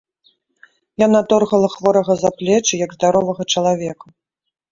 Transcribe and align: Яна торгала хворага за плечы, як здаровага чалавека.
Яна 1.01 1.19
торгала 1.33 1.67
хворага 1.75 2.13
за 2.21 2.29
плечы, 2.39 2.73
як 2.85 2.97
здаровага 2.97 3.43
чалавека. 3.57 4.07